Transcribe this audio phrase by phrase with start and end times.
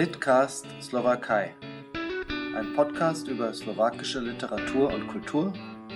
[0.00, 1.54] Litcast Slowakei.
[2.56, 5.52] Ein Podcast über slowakische Literatur und Kultur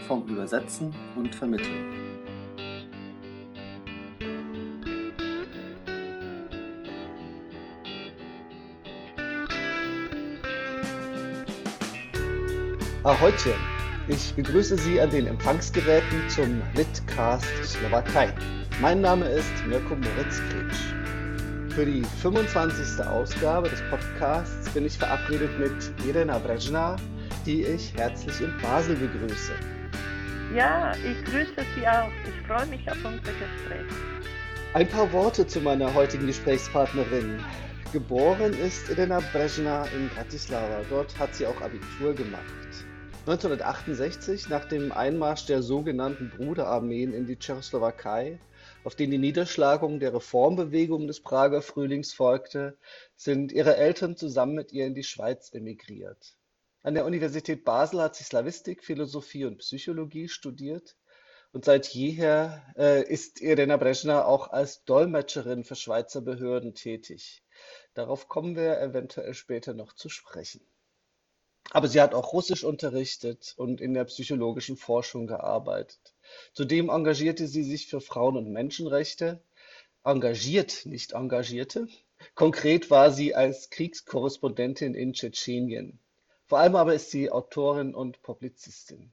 [0.07, 1.91] vom Übersetzen und Vermitteln.
[13.05, 13.55] Ahojtje!
[14.09, 18.35] Ich begrüße Sie an den Empfangsgeräten zum Litcast Slowakei.
[18.83, 21.04] Mein Name ist Mirko Moritz Kretsch.
[21.75, 23.05] Für die 25.
[23.05, 25.73] Ausgabe des Podcasts bin ich verabredet mit
[26.07, 26.95] Irena Brezhna,
[27.45, 29.55] die ich herzlich in Basel begrüße.
[30.55, 32.13] Ja, ich grüße Sie auch.
[32.29, 33.91] Ich freue mich auf unser Gespräch.
[34.75, 37.41] Ein paar Worte zu meiner heutigen Gesprächspartnerin.
[37.93, 40.83] Geboren ist Irena Brezhna in Bratislava.
[40.89, 42.45] Dort hat sie auch Abitur gemacht.
[43.27, 48.39] 1968, nach dem Einmarsch der sogenannten Bruderarmeen in die Tschechoslowakei,
[48.85, 52.77] auf den die Niederschlagung der Reformbewegung des Prager Frühlings folgte,
[53.17, 56.37] sind ihre Eltern zusammen mit ihr in die Schweiz emigriert.
[56.83, 60.97] An der Universität Basel hat sie Slawistik, Philosophie und Psychologie studiert
[61.53, 67.43] und seit jeher äh, ist Irena Brezhna auch als Dolmetscherin für Schweizer Behörden tätig.
[67.95, 70.61] Darauf kommen wir eventuell später noch zu sprechen.
[71.71, 76.14] Aber sie hat auch Russisch unterrichtet und in der psychologischen Forschung gearbeitet.
[76.53, 79.41] Zudem engagierte sie sich für Frauen- und Menschenrechte,
[80.05, 81.89] engagiert, nicht engagierte.
[82.35, 85.99] Konkret war sie als Kriegskorrespondentin in Tschetschenien.
[86.47, 89.13] Vor allem aber ist sie Autorin und Publizistin.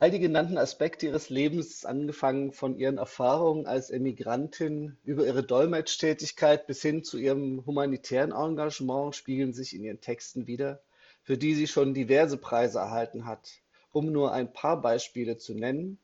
[0.00, 6.68] All die genannten Aspekte ihres Lebens, angefangen von ihren Erfahrungen als Emigrantin über ihre Dolmetschtätigkeit
[6.68, 10.80] bis hin zu ihrem humanitären Engagement, spiegeln sich in ihren Texten wider,
[11.24, 13.50] für die sie schon diverse Preise erhalten hat.
[13.90, 15.98] Um nur ein paar Beispiele zu nennen,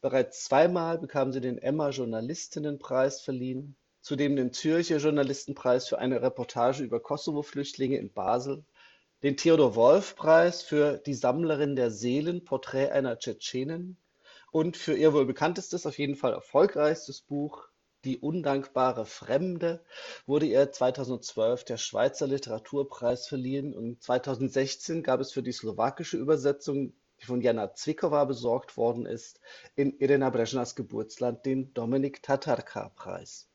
[0.00, 7.00] Bereits zweimal bekam sie den Emma-Journalistinnenpreis verliehen, zudem den Zürcher Journalistenpreis für eine Reportage über
[7.00, 8.64] Kosovo-Flüchtlinge in Basel,
[9.22, 13.96] den Theodor-Wolff-Preis für Die Sammlerin der Seelen, Porträt einer Tschetschenin
[14.52, 17.68] und für ihr wohl bekanntestes, auf jeden Fall erfolgreichstes Buch
[18.04, 19.84] Die undankbare Fremde
[20.24, 26.92] wurde ihr 2012 der Schweizer Literaturpreis verliehen und 2016 gab es für die slowakische Übersetzung
[27.20, 29.40] die von Jana Zwickova besorgt worden ist,
[29.74, 33.48] in Irena Brezhnas Geburtsland den Dominik Tatarka-Preis.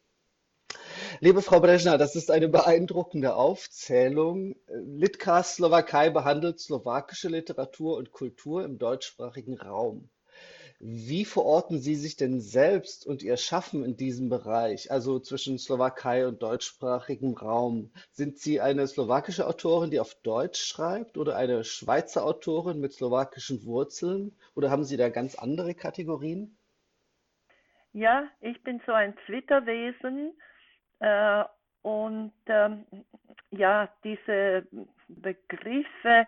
[1.20, 4.56] Liebe Frau Brezhna, das ist eine beeindruckende Aufzählung.
[4.68, 10.10] Litka Slowakei behandelt slowakische Literatur und Kultur im deutschsprachigen Raum.
[10.86, 16.28] Wie verorten Sie sich denn selbst und Ihr Schaffen in diesem Bereich, also zwischen Slowakei
[16.28, 17.90] und deutschsprachigem Raum?
[18.12, 23.64] Sind Sie eine slowakische Autorin, die auf Deutsch schreibt oder eine Schweizer Autorin mit slowakischen
[23.64, 26.58] Wurzeln oder haben Sie da ganz andere Kategorien?
[27.94, 30.34] Ja, ich bin so ein Zwitterwesen
[31.00, 31.46] äh,
[31.82, 32.84] und ähm,
[33.52, 34.68] ja, diese
[35.08, 36.28] Begriffe,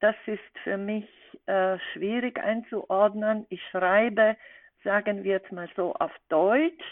[0.00, 1.08] das ist für mich
[1.46, 3.46] äh, schwierig einzuordnen.
[3.48, 4.36] Ich schreibe,
[4.84, 6.84] sagen wir jetzt mal so, auf Deutsch.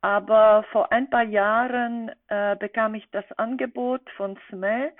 [0.00, 4.92] Aber vor ein paar Jahren äh, bekam ich das Angebot von SME,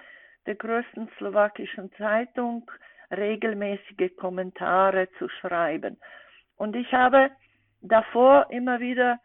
[0.47, 2.71] der größten slowakischen Zeitung,
[3.11, 5.99] regelmäßige Kommentare zu schreiben.
[6.57, 7.31] Und ich habe
[7.81, 9.19] davor immer wieder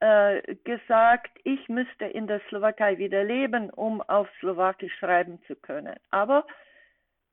[0.00, 5.96] äh, gesagt, ich müsste in der Slowakei wieder leben, um auf Slowakisch schreiben zu können.
[6.10, 6.46] Aber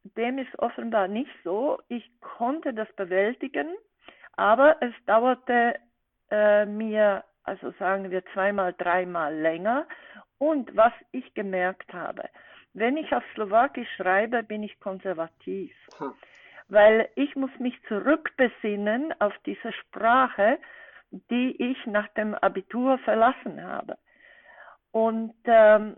[0.04, 1.80] dem ist offenbar nicht so.
[1.88, 3.68] Ich konnte das bewältigen,
[4.36, 5.80] aber es dauerte
[6.30, 9.88] äh, mir, also sagen wir zweimal, dreimal länger.
[10.38, 12.30] Und was ich gemerkt habe,
[12.74, 15.76] wenn ich auf Slowakisch schreibe, bin ich konservativ.
[15.98, 16.14] Hm.
[16.68, 20.58] Weil ich muss mich zurückbesinnen auf diese Sprache,
[21.12, 23.98] die ich nach dem Abitur verlassen habe.
[24.92, 25.98] Und ähm,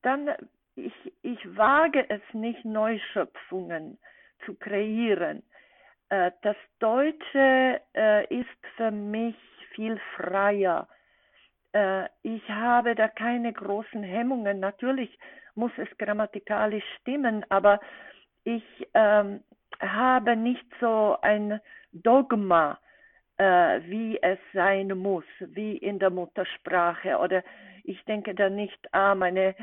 [0.00, 0.30] dann
[0.76, 3.98] ich, ich wage es nicht, Neuschöpfungen
[4.44, 5.42] zu kreieren.
[6.08, 9.36] Äh, das Deutsche äh, ist für mich
[9.74, 10.86] viel freier.
[11.72, 14.60] Äh, ich habe da keine großen Hemmungen.
[14.60, 15.18] Natürlich
[15.54, 17.80] muss es grammatikalisch stimmen, aber
[18.44, 18.64] ich
[18.94, 19.42] ähm,
[19.80, 21.60] habe nicht so ein
[21.92, 22.78] Dogma,
[23.38, 27.18] wie es sein muss, wie in der Muttersprache.
[27.18, 27.42] Oder
[27.84, 29.54] ich denke da nicht, ah, meine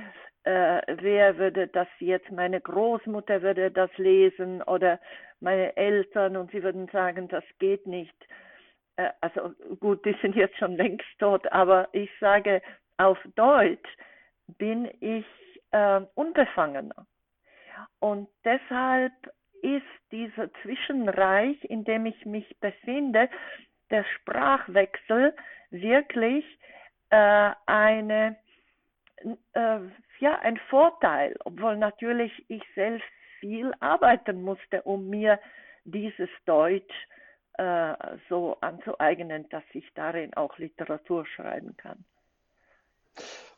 [0.44, 5.00] äh, wer würde das jetzt, meine Großmutter würde das lesen oder
[5.42, 8.16] meine Eltern und sie würden sagen, das geht nicht.
[8.95, 12.62] Äh, also gut, die sind jetzt schon längst tot, aber ich sage,
[12.98, 13.89] auf Deutsch
[14.57, 15.25] bin ich
[15.72, 17.06] äh, unbefangener.
[18.00, 19.13] Und deshalb
[19.62, 23.30] ist dieser Zwischenreich, in dem ich mich befinde,
[23.89, 25.36] der Sprachwechsel
[25.69, 26.45] wirklich
[27.10, 28.38] äh, eine
[29.54, 29.80] äh,
[30.20, 33.08] ja ein Vorteil, obwohl natürlich ich selbst
[33.40, 35.40] viel arbeiten musste, um mir
[35.86, 36.94] dieses Deutsch
[37.54, 37.96] äh,
[38.28, 42.04] so anzueignen, dass ich darin auch Literatur schreiben kann.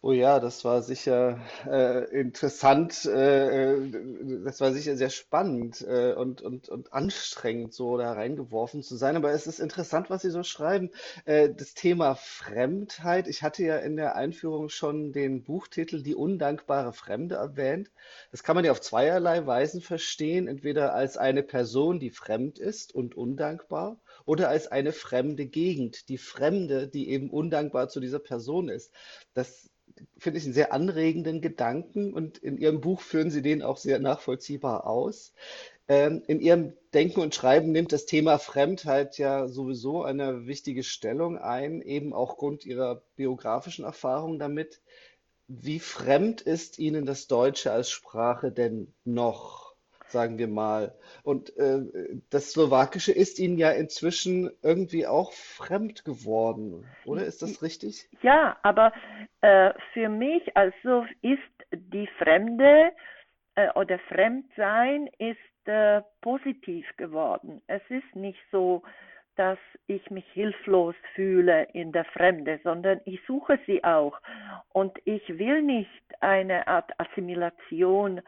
[0.03, 6.13] Oh ja, das war sicher äh, interessant, äh, äh, das war sicher sehr spannend äh,
[6.13, 9.15] und, und, und anstrengend, so da reingeworfen zu sein.
[9.15, 10.89] Aber es ist interessant, was Sie so schreiben.
[11.25, 16.93] Äh, das Thema Fremdheit, ich hatte ja in der Einführung schon den Buchtitel Die undankbare
[16.93, 17.91] Fremde erwähnt.
[18.31, 22.95] Das kann man ja auf zweierlei Weisen verstehen, entweder als eine Person, die fremd ist
[22.95, 28.67] und undankbar, oder als eine fremde Gegend, die Fremde, die eben undankbar zu dieser Person
[28.67, 28.91] ist.
[29.35, 29.69] Das
[30.17, 33.99] finde ich einen sehr anregenden Gedanken und in Ihrem Buch führen Sie den auch sehr
[33.99, 35.33] nachvollziehbar aus.
[35.87, 41.37] Ähm, in Ihrem Denken und Schreiben nimmt das Thema Fremdheit ja sowieso eine wichtige Stellung
[41.37, 44.81] ein, eben auch aufgrund Ihrer biografischen Erfahrung damit.
[45.47, 49.70] Wie fremd ist Ihnen das Deutsche als Sprache denn noch?
[50.11, 50.93] Sagen wir mal.
[51.23, 51.79] Und äh,
[52.29, 58.07] das Slowakische ist Ihnen ja inzwischen irgendwie auch fremd geworden, oder ist das richtig?
[58.21, 58.93] Ja, aber
[59.41, 61.39] äh, für mich also ist
[61.73, 62.91] die Fremde
[63.55, 67.61] äh, oder Fremdsein ist äh, positiv geworden.
[67.67, 68.83] Es ist nicht so,
[69.35, 74.19] dass ich mich hilflos fühle in der Fremde, sondern ich suche sie auch.
[74.73, 78.21] Und ich will nicht eine Art Assimilation äh,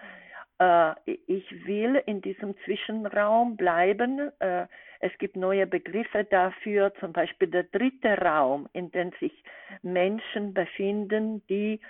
[1.06, 4.32] ich will in diesem Zwischenraum bleiben.
[4.40, 4.68] Äh,
[5.00, 9.34] es gibt neue Begriffe dafür, zum Beispiel der dritte Raum, in dem sich
[9.82, 11.82] Menschen befinden, die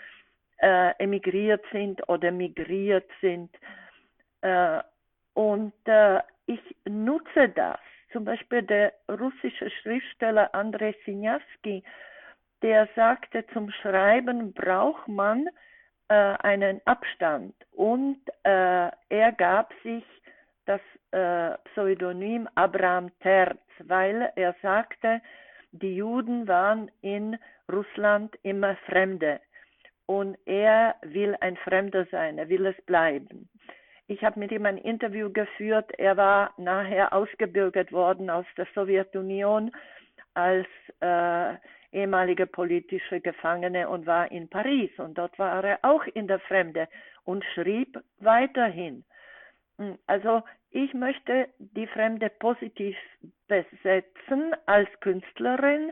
[0.58, 3.52] äh, emigriert sind oder migriert sind.
[5.36, 5.74] Und
[6.48, 7.80] ich nutze das.
[8.12, 11.84] Zum Beispiel der russische Schriftsteller Andrei Sinjawski,
[12.62, 15.48] der sagte, zum Schreiben braucht man
[16.10, 20.04] äh, einen Abstand und äh, er gab sich
[20.66, 25.22] das äh, Pseudonym Abraham Terz, weil er sagte,
[25.72, 27.38] die Juden waren in
[27.72, 29.40] Russland immer Fremde
[30.06, 33.50] und er will ein Fremder sein, er will es bleiben.
[34.08, 35.92] Ich habe mit ihm ein Interview geführt.
[35.98, 39.72] Er war nachher ausgebürgert worden aus der Sowjetunion
[40.34, 40.68] als
[41.00, 41.54] äh,
[41.94, 46.88] ehemalige politische Gefangene und war in Paris und dort war er auch in der Fremde
[47.24, 49.04] und schrieb weiterhin.
[49.78, 52.98] Hm, also ich möchte die Fremde positiv
[53.48, 55.92] besetzen als Künstlerin.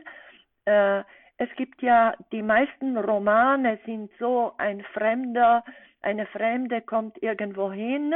[0.64, 1.02] Äh,
[1.38, 5.64] es gibt ja, die meisten Romane sind so, ein Fremder,
[6.02, 8.14] eine Fremde kommt irgendwo hin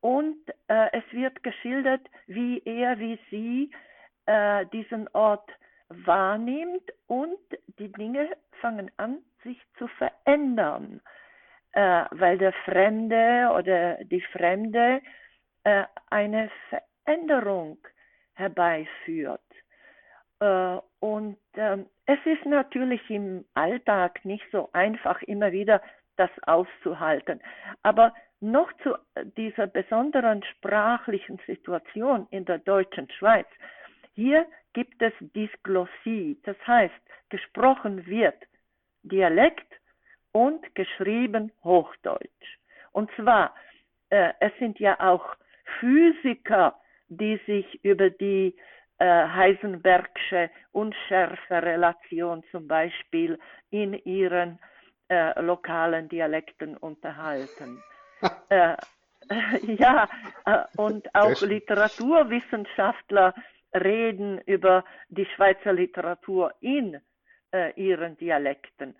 [0.00, 0.36] und
[0.68, 3.70] äh, es wird geschildert, wie er, wie sie
[4.26, 5.48] äh, diesen Ort
[5.88, 7.38] wahrnimmt und
[7.78, 11.00] die Dinge fangen an, sich zu verändern,
[11.72, 15.00] äh, weil der Fremde oder die Fremde
[15.64, 17.78] äh, eine Veränderung
[18.34, 19.40] herbeiführt.
[20.40, 25.82] Äh, und ähm, es ist natürlich im Alltag nicht so einfach, immer wieder
[26.16, 27.40] das auszuhalten.
[27.82, 28.94] Aber noch zu
[29.36, 33.46] dieser besonderen sprachlichen Situation in der deutschen Schweiz.
[34.14, 36.94] Hier gibt es Dysglossie, das heißt,
[37.30, 38.36] gesprochen wird
[39.02, 39.72] Dialekt
[40.32, 42.58] und geschrieben Hochdeutsch.
[42.92, 43.54] Und zwar,
[44.10, 45.36] äh, es sind ja auch
[45.80, 48.54] Physiker, die sich über die
[48.98, 53.38] äh, Heisenbergsche Unschärferelation zum Beispiel
[53.70, 54.58] in ihren
[55.08, 57.82] äh, lokalen Dialekten unterhalten.
[58.48, 58.76] äh,
[59.78, 60.08] ja,
[60.44, 63.34] äh, und auch Literaturwissenschaftler
[63.74, 67.00] reden über die Schweizer Literatur in
[67.52, 68.94] äh, ihren Dialekten.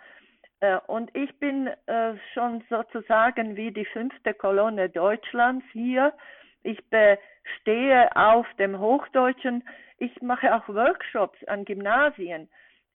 [0.61, 6.13] Äh, und ich bin äh, schon sozusagen wie die fünfte Kolonne Deutschlands hier.
[6.63, 9.67] Ich bestehe auf dem Hochdeutschen.
[9.99, 12.49] Ich mache auch Workshops an Gymnasien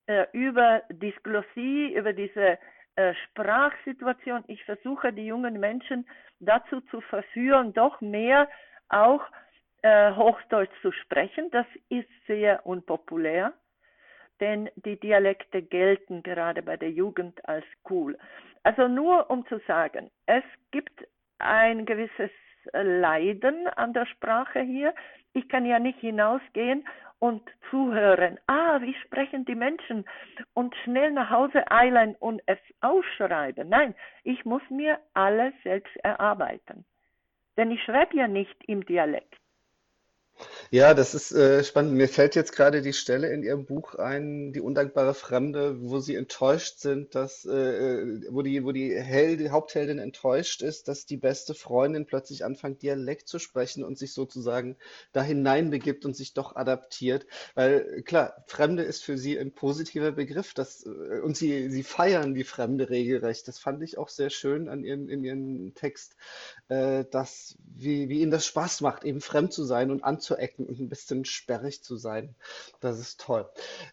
[0.08, 2.58] äh, über Dysglossie, über diese
[2.96, 4.44] äh, Sprachsituation.
[4.48, 6.08] Ich versuche die jungen Menschen
[6.40, 8.50] dazu zu verführen, doch mehr
[8.90, 9.49] auch äh,
[9.84, 11.50] Hochdeutsch zu sprechen.
[11.52, 13.54] Das ist sehr unpopulär,
[14.40, 18.18] denn die Dialekte gelten gerade bei der Jugend als cool.
[18.64, 21.06] Also nur um zu sagen, es gibt
[21.40, 22.32] ein gewisses
[22.74, 24.94] Leiden an der Sprache hier.
[25.34, 26.86] Ich kann ja nicht hinausgehen
[27.20, 28.40] und zuhören.
[28.48, 30.06] Ah, wie sprechen die Menschen?
[30.54, 33.70] Und schnell nach Hause eilen und es aufschreiben.
[33.70, 36.86] Nein, ich muss mir alles selbst erarbeiten.
[37.58, 39.36] Denn ich schreibe ja nicht im Dialekt.
[40.72, 41.94] Ja, das ist äh, spannend.
[41.94, 46.16] Mir fällt jetzt gerade die Stelle in Ihrem Buch ein, Die undankbare Fremde, wo Sie
[46.16, 51.18] enttäuscht sind, dass, äh, äh, wo die, wo die, Held, Hauptheldin enttäuscht ist, dass die
[51.18, 54.78] beste Freundin plötzlich anfängt, Dialekt zu sprechen und sich sozusagen
[55.12, 57.26] da hineinbegibt und sich doch adaptiert.
[57.56, 62.36] Weil klar, Fremde ist für Sie ein positiver Begriff, das, äh, und Sie, Sie feiern
[62.36, 63.48] die Fremde regelrecht.
[63.48, 66.16] Das fand ich auch sehr schön an Ihren, in Ihrem Text,
[66.68, 70.80] äh, dass, wie, wie Ihnen das Spaß macht, eben fremd zu sein und anzuecken und
[70.80, 72.36] ein bisschen sperrig zu sein.
[72.82, 73.46] Das ist toll.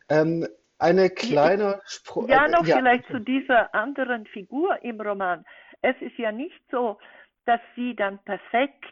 [0.08, 0.46] Ähm,
[0.78, 2.28] eine kleine Spruch.
[2.28, 2.76] Ja, noch ja.
[2.76, 5.44] vielleicht zu dieser anderen Figur im Roman.
[5.82, 6.98] Es ist ja nicht so,
[7.46, 8.84] dass sie dann perfekt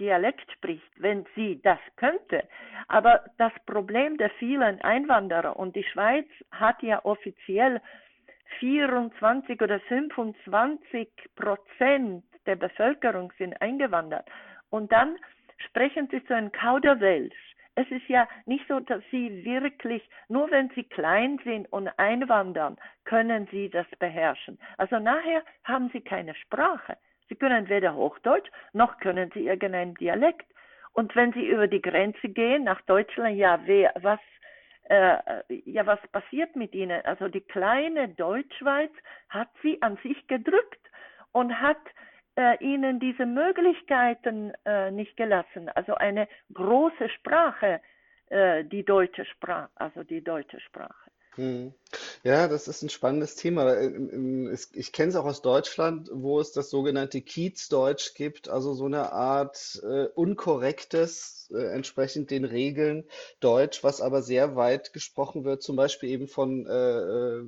[0.00, 2.48] Dialekt spricht, wenn sie das könnte.
[2.88, 7.80] Aber das Problem der vielen Einwanderer und die Schweiz hat ja offiziell
[8.60, 14.26] 24 oder 25 Prozent der Bevölkerung sind eingewandert.
[14.70, 15.18] Und dann
[15.58, 17.36] sprechen sie so ein Kauderwelsch.
[17.74, 22.76] Es ist ja nicht so, dass sie wirklich, nur wenn sie klein sind und einwandern,
[23.04, 24.58] können sie das beherrschen.
[24.78, 26.96] Also nachher haben sie keine Sprache.
[27.28, 30.46] Sie können weder Hochdeutsch, noch können sie irgendeinen Dialekt.
[30.92, 34.18] Und wenn sie über die Grenze gehen nach Deutschland, ja, wer, was,
[34.88, 37.00] äh, ja, was passiert mit ihnen?
[37.04, 38.90] Also die kleine Deutschschweiz
[39.28, 40.80] hat sie an sich gedrückt
[41.30, 41.78] und hat
[42.38, 45.68] äh, ihnen diese Möglichkeiten äh, nicht gelassen.
[45.74, 47.80] Also eine große Sprache,
[48.28, 51.07] äh, die deutsche Sprache, also die deutsche Sprache.
[51.38, 51.72] Hm.
[52.24, 53.72] Ja, das ist ein spannendes Thema.
[53.72, 58.86] Äh, ich kenne es auch aus Deutschland, wo es das sogenannte Kiezdeutsch gibt, also so
[58.86, 63.04] eine Art äh, unkorrektes, äh, entsprechend den Regeln
[63.38, 67.42] Deutsch, was aber sehr weit gesprochen wird, zum Beispiel eben von äh, äh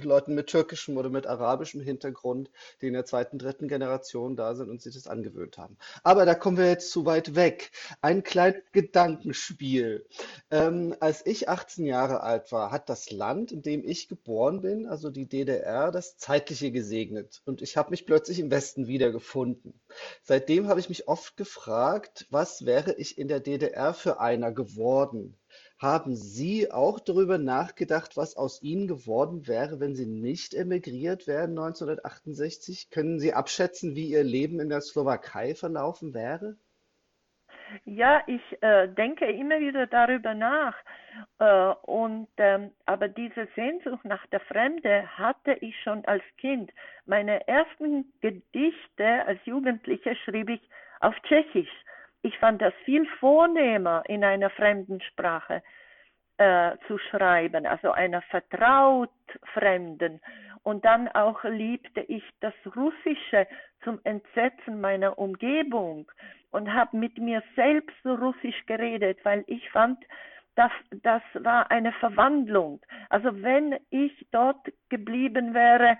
[0.00, 2.50] Leuten mit türkischem oder mit arabischem Hintergrund,
[2.80, 5.76] die in der zweiten, dritten Generation da sind und sich das angewöhnt haben.
[6.02, 7.70] Aber da kommen wir jetzt zu weit weg.
[8.00, 10.06] Ein kleines Gedankenspiel.
[10.50, 15.10] Ähm, als ich 18 Jahre alt war, das Land, in dem ich geboren bin, also
[15.10, 17.42] die DDR, das Zeitliche gesegnet.
[17.44, 19.80] Und ich habe mich plötzlich im Westen wiedergefunden.
[20.22, 25.38] Seitdem habe ich mich oft gefragt, was wäre ich in der DDR für einer geworden?
[25.78, 31.50] Haben Sie auch darüber nachgedacht, was aus Ihnen geworden wäre, wenn Sie nicht emigriert wären
[31.50, 32.90] 1968?
[32.90, 36.56] Können Sie abschätzen, wie Ihr Leben in der Slowakei verlaufen wäre?
[37.84, 40.74] Ja, ich äh, denke immer wieder darüber nach.
[41.38, 46.70] Äh, und ähm, aber diese Sehnsucht nach der Fremde hatte ich schon als Kind.
[47.06, 50.60] Meine ersten Gedichte als Jugendliche schrieb ich
[51.00, 51.72] auf Tschechisch.
[52.22, 55.62] Ich fand das viel vornehmer in einer fremden Sprache
[56.38, 59.10] äh, zu schreiben, also einer vertraut
[59.52, 60.20] Fremden.
[60.62, 63.46] Und dann auch liebte ich das Russische
[63.84, 66.10] zum Entsetzen meiner Umgebung
[66.50, 69.98] und habe mit mir selbst so Russisch geredet, weil ich fand,
[70.54, 72.80] das, das war eine Verwandlung.
[73.10, 75.96] Also wenn ich dort geblieben wäre,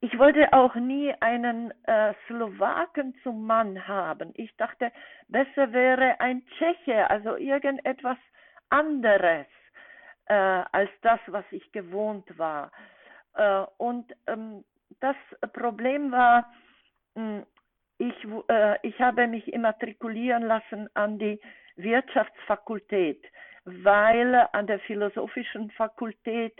[0.00, 4.32] ich wollte auch nie einen äh, Slowaken zum Mann haben.
[4.34, 4.90] Ich dachte,
[5.28, 8.18] besser wäre ein Tscheche, also irgendetwas
[8.70, 9.46] anderes
[10.26, 12.72] äh, als das, was ich gewohnt war.
[13.34, 14.64] Äh, und ähm,
[15.00, 15.16] das
[15.52, 16.52] Problem war,
[17.14, 17.44] hm,
[18.00, 18.14] ich,
[18.48, 21.38] äh, ich habe mich immatrikulieren lassen an die
[21.76, 23.22] Wirtschaftsfakultät,
[23.64, 26.58] weil an der philosophischen Fakultät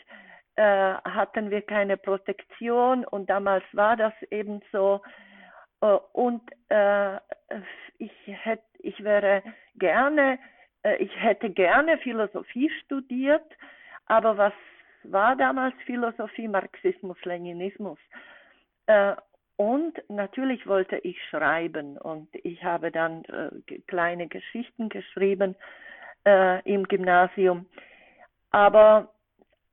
[0.56, 5.00] äh, hatten wir keine Protektion und damals war das eben so.
[5.80, 7.16] Äh, und äh,
[7.96, 9.42] ich, hätte, ich wäre
[9.76, 10.38] gerne,
[10.82, 13.50] äh, ich hätte gerne Philosophie studiert,
[14.06, 14.52] aber was
[15.04, 17.98] war damals Philosophie, Marxismus, Leninismus?
[19.60, 25.54] Äh, und natürlich wollte ich schreiben und ich habe dann äh, kleine Geschichten geschrieben
[26.26, 27.66] äh, im Gymnasium.
[28.50, 29.12] Aber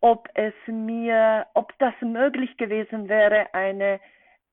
[0.02, 4.00] ob es mir, ob das möglich gewesen wäre, eine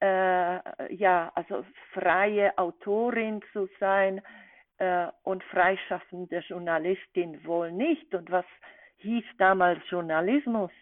[0.01, 4.23] äh, ja, also freie Autorin zu sein
[4.79, 8.15] äh, und freischaffende Journalistin wohl nicht.
[8.15, 8.47] Und was
[8.99, 10.73] hieß damals Journalismus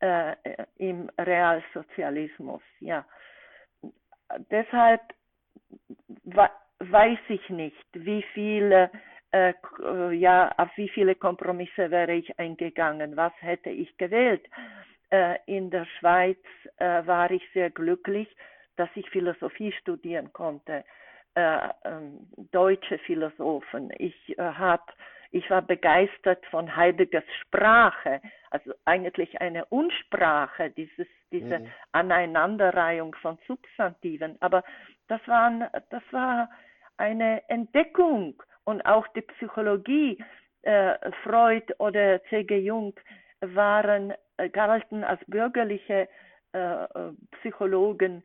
[0.00, 0.34] äh,
[0.76, 2.62] im Realsozialismus?
[2.80, 3.04] Ja
[4.50, 5.00] deshalb
[6.80, 8.90] weiß ich nicht, wie viele
[9.32, 9.52] äh,
[10.12, 14.42] ja, auf wie viele Kompromisse wäre ich eingegangen, was hätte ich gewählt.
[15.10, 16.38] Äh, in der Schweiz
[16.76, 18.28] äh, war ich sehr glücklich,
[18.76, 20.84] dass ich Philosophie studieren konnte,
[21.34, 23.90] äh, ähm, deutsche Philosophen.
[23.98, 24.84] Ich äh, habe
[25.30, 31.66] ich war begeistert von Heideggers Sprache, also eigentlich eine Unsprache, dieses, diese mhm.
[31.92, 34.36] Aneinanderreihung von Substantiven.
[34.40, 34.64] Aber
[35.08, 36.48] das, waren, das war
[36.96, 40.22] eine Entdeckung und auch die Psychologie,
[40.62, 42.58] äh, Freud oder C.G.
[42.58, 42.94] Jung
[43.40, 46.08] waren, äh, galten als bürgerliche
[46.52, 48.22] äh, äh Psychologen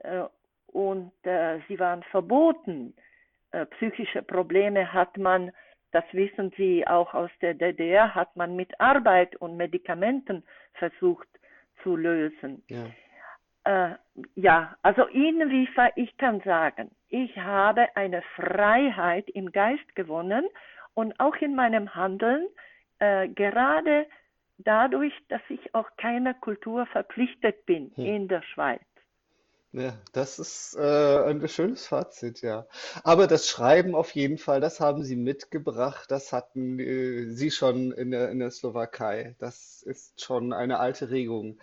[0.00, 0.24] äh,
[0.68, 2.94] und äh, sie waren verboten.
[3.70, 5.50] psychische Probleme hat man,
[5.96, 11.26] das wissen Sie auch aus der DDR, hat man mit Arbeit und Medikamenten versucht
[11.82, 12.62] zu lösen.
[12.68, 12.84] Ja.
[13.64, 13.94] Äh,
[14.34, 20.46] ja, also inwiefern ich kann sagen, ich habe eine Freiheit im Geist gewonnen
[20.92, 22.46] und auch in meinem Handeln,
[22.98, 24.06] äh, gerade
[24.58, 28.04] dadurch, dass ich auch keiner Kultur verpflichtet bin hm.
[28.04, 28.84] in der Schweiz.
[29.76, 32.66] Ja, das ist äh, ein schönes Fazit, ja.
[33.04, 37.92] Aber das Schreiben auf jeden Fall, das haben Sie mitgebracht, das hatten äh, Sie schon
[37.92, 39.36] in der, in der Slowakei.
[39.38, 41.58] Das ist schon eine alte Regung.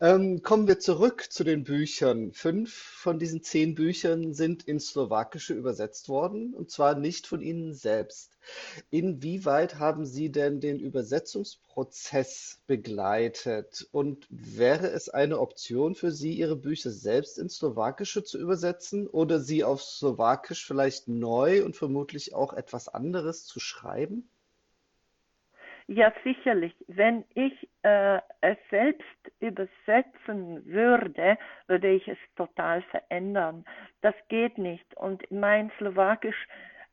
[0.00, 2.32] Ähm, kommen wir zurück zu den Büchern.
[2.32, 7.74] Fünf von diesen zehn Büchern sind ins Slowakische übersetzt worden, und zwar nicht von Ihnen
[7.74, 8.37] selbst.
[8.90, 13.88] Inwieweit haben Sie denn den Übersetzungsprozess begleitet?
[13.92, 19.38] Und wäre es eine Option für Sie, Ihre Bücher selbst ins Slowakische zu übersetzen oder
[19.40, 24.28] sie auf Slowakisch vielleicht neu und vermutlich auch etwas anderes zu schreiben?
[25.86, 26.74] Ja, sicherlich.
[26.86, 33.64] Wenn ich äh, es selbst übersetzen würde, würde ich es total verändern.
[34.02, 34.94] Das geht nicht.
[34.98, 36.46] Und mein Slowakisch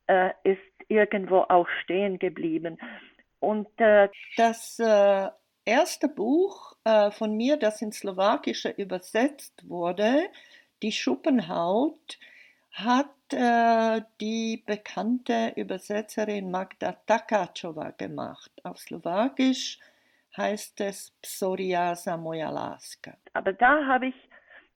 [0.08, 2.78] äh, ist irgendwo auch stehen geblieben.
[3.40, 5.30] Und äh, das äh,
[5.66, 10.30] erste Buch äh, von mir, das ins Slowakische übersetzt wurde,
[10.82, 12.20] Die Schuppenhaut,
[12.72, 18.52] hat äh, die bekannte Übersetzerin Magda Takačová gemacht.
[18.64, 19.80] Auf Slowakisch
[20.36, 23.18] heißt es Psoriasa moja láska.
[23.34, 24.30] Aber da habe ich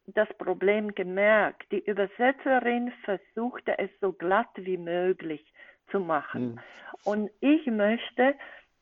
[0.08, 1.70] das Problem gemerkt.
[1.72, 5.54] Die Übersetzerin versuchte es so glatt wie möglich
[5.92, 6.52] zu machen.
[6.52, 6.60] Mhm.
[7.04, 8.36] Und ich möchte,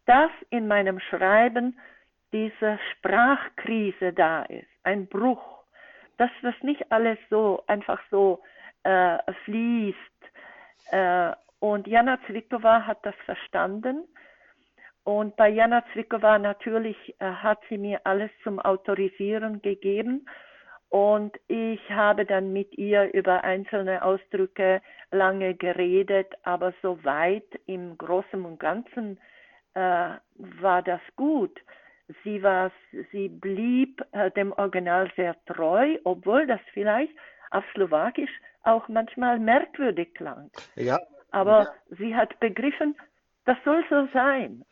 [0.06, 1.78] dass in meinem Schreiben
[2.32, 5.64] diese Sprachkrise da ist, ein Bruch,
[6.18, 8.42] dass das nicht alles so einfach so
[8.84, 9.98] äh, fließt.
[10.92, 14.08] Äh, und Jana Zwickova hat das verstanden.
[15.04, 20.28] Und bei Jana Zwickova natürlich äh, hat sie mir alles zum Autorisieren gegeben.
[20.90, 28.46] Und ich habe dann mit ihr über einzelne Ausdrücke lange geredet, aber soweit im Großen
[28.46, 29.20] und Ganzen
[29.74, 31.60] äh, war das gut.
[32.24, 32.72] Sie war,
[33.12, 37.14] sie blieb äh, dem Original sehr treu, obwohl das vielleicht
[37.52, 38.32] auf Slowakisch
[38.64, 40.50] auch manchmal merkwürdig klang.
[40.76, 41.00] Ja.
[41.32, 41.96] Aber ja.
[41.98, 42.96] sie hat begriffen,
[43.46, 44.64] das soll so sein.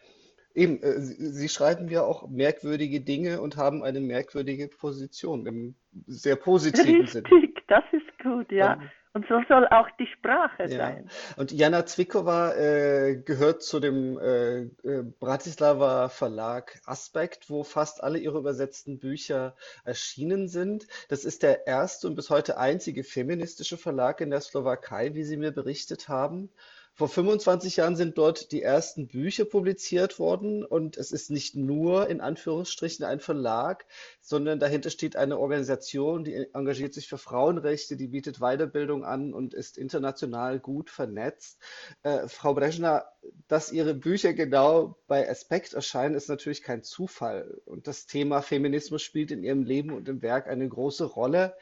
[0.55, 5.75] Eben, äh, Sie schreiben ja auch merkwürdige Dinge und haben eine merkwürdige Position im
[6.07, 7.29] sehr positiven Sinne.
[7.29, 8.77] Richtig, das ist gut, ja.
[8.77, 10.77] Dann, und so soll auch die Sprache ja.
[10.77, 11.09] sein.
[11.37, 18.19] Und Jana Zwickova äh, gehört zu dem äh, äh, Bratislava Verlag Aspekt, wo fast alle
[18.19, 20.87] ihre übersetzten Bücher erschienen sind.
[21.07, 25.37] Das ist der erste und bis heute einzige feministische Verlag in der Slowakei, wie Sie
[25.37, 26.49] mir berichtet haben.
[26.97, 32.07] Vor 25 Jahren sind dort die ersten Bücher publiziert worden und es ist nicht nur
[32.07, 33.85] in Anführungsstrichen ein Verlag,
[34.21, 39.53] sondern dahinter steht eine Organisation, die engagiert sich für Frauenrechte, die bietet Weiterbildung an und
[39.53, 41.59] ist international gut vernetzt.
[42.03, 43.03] Äh, Frau Brezhna,
[43.49, 47.59] dass Ihre Bücher genau bei Aspekt erscheinen, ist natürlich kein Zufall.
[47.65, 51.57] Und das Thema Feminismus spielt in Ihrem Leben und im Werk eine große Rolle.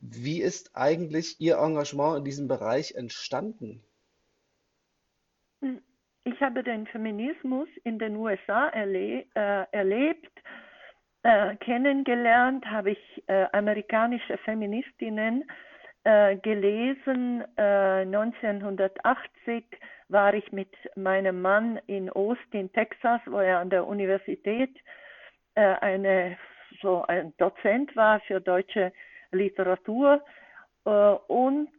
[0.00, 3.84] Wie ist eigentlich Ihr Engagement in diesem Bereich entstanden?
[6.30, 10.30] Ich habe den Feminismus in den USA erle äh, erlebt,
[11.22, 15.50] äh, kennengelernt, habe ich äh, amerikanische Feministinnen
[16.04, 17.44] äh, gelesen.
[17.56, 19.62] 1980 äh,
[20.10, 24.76] war ich mit meinem Mann in Austin, Texas, wo er an der Universität
[25.54, 26.36] äh, eine,
[26.82, 28.92] so ein Dozent war für deutsche
[29.32, 30.22] Literatur.
[30.84, 31.70] und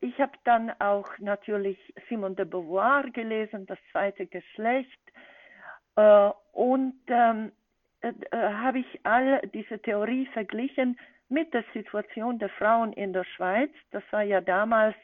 [0.00, 1.78] ich habe dann auch natürlich
[2.08, 5.00] Simone de Beauvoir gelesen, das zweite Geschlecht.
[5.96, 7.52] Äh, und ähm,
[8.00, 13.24] äh, äh, habe ich all diese Theorie verglichen mit der Situation der Frauen in der
[13.24, 13.72] Schweiz.
[13.90, 14.94] Das war ja damals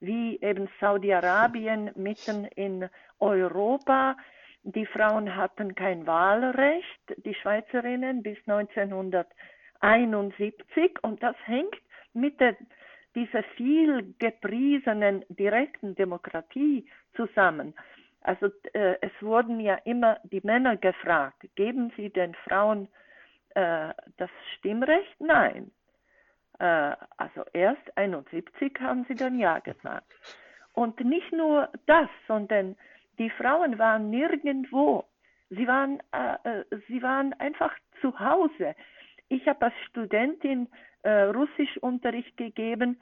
[0.00, 2.88] wie eben Saudi-Arabien mitten in
[3.20, 4.16] Europa.
[4.64, 11.74] Die Frauen hatten kein Wahlrecht, die Schweizerinnen bis 1971 und das hängt
[12.12, 12.56] mit der
[13.14, 17.74] dieser viel gepriesenen direkten Demokratie zusammen.
[18.22, 22.88] Also äh, es wurden ja immer die Männer gefragt, geben Sie den Frauen
[23.54, 25.20] äh, das Stimmrecht?
[25.20, 25.70] Nein.
[26.58, 30.12] Äh, also erst 71 haben sie dann ja gesagt.
[30.72, 32.76] Und nicht nur das, sondern
[33.18, 35.04] die Frauen waren nirgendwo.
[35.50, 38.74] Sie waren, äh, äh sie waren einfach zu Hause.
[39.32, 40.68] Ich habe als Studentin
[41.04, 43.00] äh, Russischunterricht gegeben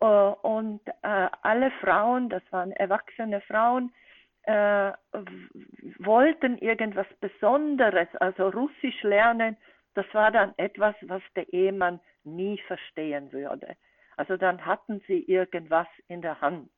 [0.00, 3.92] äh, und äh, alle Frauen, das waren erwachsene Frauen,
[4.42, 4.90] äh,
[6.00, 9.56] wollten irgendwas Besonderes, also Russisch lernen.
[9.94, 13.76] Das war dann etwas, was der Ehemann nie verstehen würde.
[14.16, 16.72] Also dann hatten sie irgendwas in der Hand.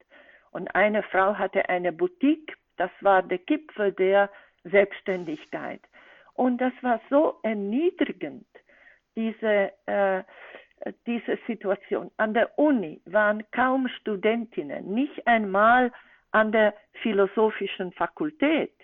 [0.51, 4.29] Und eine Frau hatte eine Boutique, das war der Gipfel der
[4.65, 5.81] Selbstständigkeit.
[6.35, 8.47] Und das war so erniedrigend,
[9.17, 10.23] diese, äh,
[11.07, 12.11] diese Situation.
[12.17, 15.93] An der Uni waren kaum Studentinnen, nicht einmal
[16.33, 18.75] an der philosophischen Fakultät.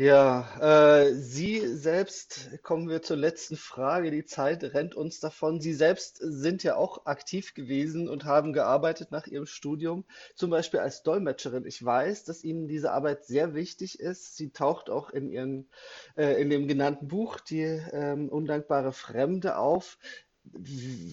[0.00, 4.12] Ja, äh, Sie selbst, kommen wir zur letzten Frage.
[4.12, 5.60] Die Zeit rennt uns davon.
[5.60, 10.04] Sie selbst sind ja auch aktiv gewesen und haben gearbeitet nach Ihrem Studium,
[10.36, 11.66] zum Beispiel als Dolmetscherin.
[11.66, 14.36] Ich weiß, dass Ihnen diese Arbeit sehr wichtig ist.
[14.36, 15.68] Sie taucht auch in Ihren,
[16.16, 19.98] äh, in dem genannten Buch, Die ähm, undankbare Fremde, auf.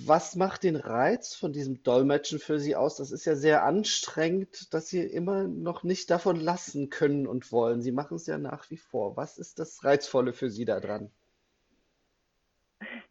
[0.05, 2.97] Was macht den Reiz von diesem Dolmetschen für Sie aus?
[2.97, 7.81] Das ist ja sehr anstrengend, dass Sie immer noch nicht davon lassen können und wollen.
[7.81, 9.17] Sie machen es ja nach wie vor.
[9.17, 11.11] Was ist das Reizvolle für Sie daran?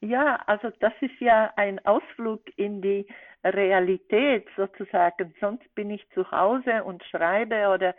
[0.00, 3.06] Ja, also das ist ja ein Ausflug in die
[3.42, 5.34] Realität sozusagen.
[5.40, 7.94] Sonst bin ich zu Hause und schreibe oder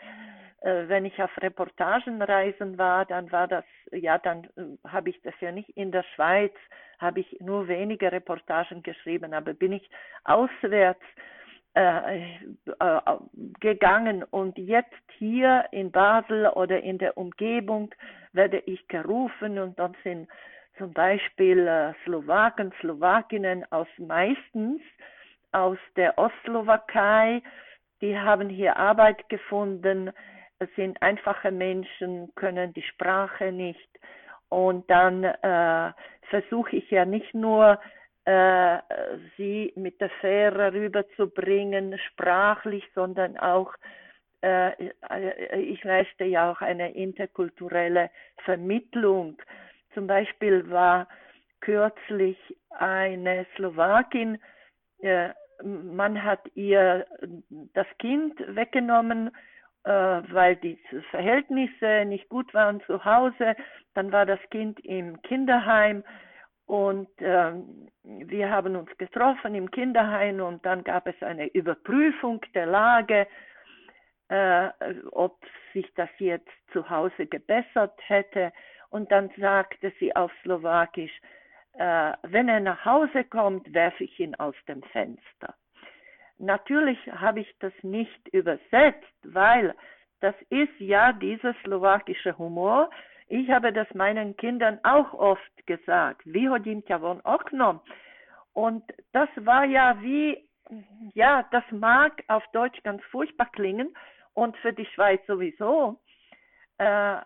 [0.62, 5.34] äh, wenn ich auf Reportagenreisen war, dann war das, ja, dann äh, habe ich das
[5.40, 6.54] ja nicht in der Schweiz,
[7.00, 9.90] habe ich nur wenige Reportagen geschrieben, aber bin ich
[10.24, 11.04] auswärts
[11.76, 12.36] äh,
[12.80, 13.02] äh,
[13.60, 17.94] gegangen und jetzt hier in Basel oder in der Umgebung
[18.32, 20.30] werde ich gerufen und dann sind
[20.78, 24.82] zum Beispiel äh, Slowaken, Slowakinnen aus meistens
[25.52, 27.42] aus der Ostslowakei,
[28.02, 30.12] die haben hier Arbeit gefunden,
[30.76, 33.90] sind einfache Menschen, können die Sprache nicht.
[34.56, 35.92] Und dann äh,
[36.30, 37.78] versuche ich ja nicht nur,
[38.24, 38.78] äh,
[39.36, 43.74] sie mit der Fähre rüberzubringen, sprachlich, sondern auch,
[44.42, 44.72] äh,
[45.60, 48.10] ich leiste ja auch eine interkulturelle
[48.46, 49.42] Vermittlung.
[49.94, 51.10] Zum Beispiel war
[51.60, 52.38] kürzlich
[52.70, 54.40] eine Slowakin,
[55.02, 55.32] äh,
[55.64, 57.06] man hat ihr
[57.74, 59.36] das Kind weggenommen,
[59.86, 60.80] weil die
[61.12, 63.56] Verhältnisse nicht gut waren zu Hause.
[63.94, 66.04] Dann war das Kind im Kinderheim
[66.66, 67.54] und äh,
[68.04, 73.28] wir haben uns getroffen im Kinderheim und dann gab es eine Überprüfung der Lage,
[74.30, 74.70] äh,
[75.12, 75.38] ob
[75.74, 78.52] sich das jetzt zu Hause gebessert hätte.
[78.90, 81.12] Und dann sagte sie auf Slowakisch,
[81.74, 85.54] äh, wenn er nach Hause kommt, werfe ich ihn aus dem Fenster.
[86.38, 89.74] Natürlich habe ich das nicht übersetzt, weil
[90.20, 92.90] das ist ja dieser slowakische Humor.
[93.28, 96.22] Ich habe das meinen Kindern auch oft gesagt.
[96.26, 97.80] Wie hodím ťa von oknom.
[98.54, 100.48] Und das war ja wie,
[101.14, 103.96] ja, das mag auf Deutsch ganz furchtbar klingen
[104.34, 106.00] und für die Schweiz sowieso.
[106.78, 107.18] Äh,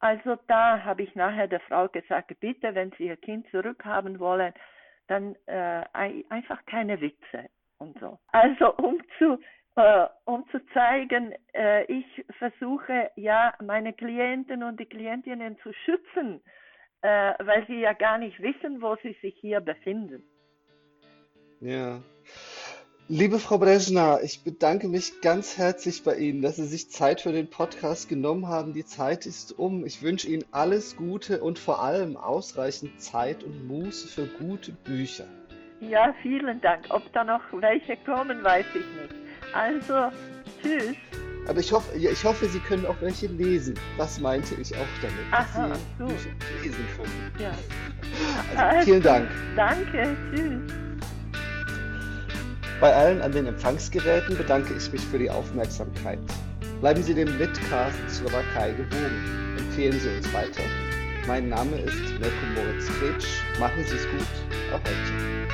[0.00, 4.52] also da habe ich nachher der Frau gesagt, bitte, wenn Sie Ihr Kind zurückhaben wollen,
[5.08, 5.84] dann äh,
[6.28, 8.18] einfach keine Witze und so.
[8.32, 9.38] Also um zu
[9.76, 16.42] äh, um zu zeigen, äh, ich versuche ja meine Klienten und die Klientinnen zu schützen,
[17.02, 20.24] äh, weil sie ja gar nicht wissen, wo sie sich hier befinden.
[21.60, 22.02] Ja.
[23.10, 27.32] Liebe Frau Brezhna, ich bedanke mich ganz herzlich bei Ihnen, dass Sie sich Zeit für
[27.32, 28.74] den Podcast genommen haben.
[28.74, 29.86] Die Zeit ist um.
[29.86, 35.24] Ich wünsche Ihnen alles Gute und vor allem ausreichend Zeit und Muße für gute Bücher.
[35.80, 36.86] Ja, vielen Dank.
[36.90, 39.14] Ob da noch welche kommen, weiß ich nicht.
[39.54, 40.10] Also,
[40.62, 40.96] tschüss.
[41.46, 43.74] Aber ich hoffe, ich hoffe, Sie können auch welche lesen.
[43.96, 45.16] Das meinte ich auch damit.
[45.30, 46.06] Aha, dass Sie so.
[46.62, 47.32] lesen können.
[47.38, 47.52] Ja.
[48.56, 49.28] Also, vielen Dank.
[49.56, 50.72] Danke, tschüss.
[52.80, 56.18] Bei allen an den Empfangsgeräten bedanke ich mich für die Aufmerksamkeit.
[56.80, 59.56] Bleiben Sie dem Litcast Slowakei gewogen.
[59.58, 60.62] Empfehlen Sie uns weiter.
[61.26, 63.42] Mein Name ist Mirko Moritz Kretsch.
[63.58, 64.26] Machen Sie es gut.
[64.72, 65.47] Auch heute.